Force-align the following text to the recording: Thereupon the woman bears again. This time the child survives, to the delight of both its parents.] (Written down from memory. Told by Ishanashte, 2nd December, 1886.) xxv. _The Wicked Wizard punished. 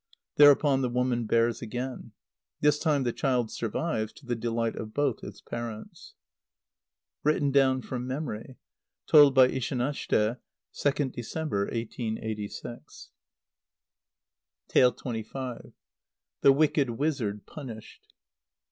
Thereupon 0.37 0.81
the 0.81 0.89
woman 0.89 1.27
bears 1.27 1.61
again. 1.61 2.13
This 2.59 2.79
time 2.79 3.03
the 3.03 3.13
child 3.13 3.51
survives, 3.51 4.11
to 4.13 4.25
the 4.25 4.35
delight 4.35 4.75
of 4.75 4.95
both 4.95 5.23
its 5.23 5.41
parents.] 5.41 6.15
(Written 7.23 7.51
down 7.51 7.83
from 7.83 8.07
memory. 8.07 8.57
Told 9.05 9.35
by 9.35 9.47
Ishanashte, 9.49 10.37
2nd 10.73 11.11
December, 11.13 11.65
1886.) 11.65 13.11
xxv. 14.73 15.73
_The 16.41 16.55
Wicked 16.55 16.89
Wizard 16.89 17.45
punished. 17.45 18.11